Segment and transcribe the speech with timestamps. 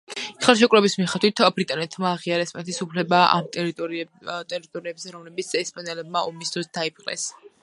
[0.43, 7.33] ხელშეკრულების მიხედვით ბრიტანეთმა აღიარა ესპანეთის უფლება იმ ტერიტორიებზე რომელიც ესპანელებმა ომის დროს დაიპყრეს.